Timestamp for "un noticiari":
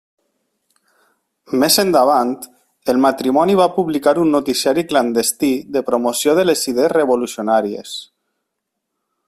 4.23-4.85